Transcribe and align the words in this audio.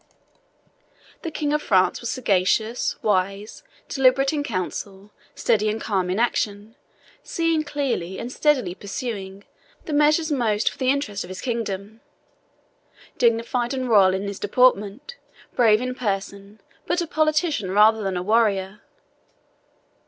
The 1.21 1.29
King 1.29 1.53
of 1.53 1.61
France 1.61 2.01
was 2.01 2.09
sagacious, 2.09 2.95
wise, 3.03 3.61
deliberate 3.87 4.33
in 4.33 4.41
council, 4.41 5.11
steady 5.35 5.69
and 5.69 5.79
calm 5.79 6.09
in 6.09 6.17
action, 6.19 6.73
seeing 7.21 7.61
clearly, 7.61 8.17
and 8.17 8.31
steadily 8.31 8.73
pursuing, 8.73 9.43
the 9.85 9.93
measures 9.93 10.31
most 10.31 10.71
for 10.71 10.79
the 10.79 10.89
interest 10.89 11.23
of 11.23 11.27
his 11.29 11.39
kingdom 11.39 12.01
dignified 13.19 13.75
and 13.75 13.87
royal 13.89 14.15
in 14.15 14.23
his 14.23 14.39
deportment, 14.39 15.17
brave 15.55 15.81
in 15.81 15.93
person, 15.93 16.61
but 16.87 16.99
a 17.01 17.05
politician 17.05 17.69
rather 17.69 18.01
than 18.01 18.17
a 18.17 18.23
warrior. 18.23 18.81